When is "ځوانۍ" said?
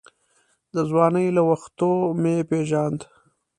0.89-1.27